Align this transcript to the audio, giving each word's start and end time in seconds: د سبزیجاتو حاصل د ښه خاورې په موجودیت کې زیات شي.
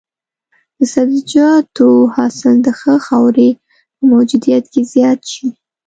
د 0.77 0.79
سبزیجاتو 0.93 1.89
حاصل 2.15 2.55
د 2.63 2.67
ښه 2.79 2.95
خاورې 3.05 3.49
په 3.95 4.03
موجودیت 4.13 4.63
کې 4.73 4.81
زیات 4.93 5.21
شي. 5.31 5.47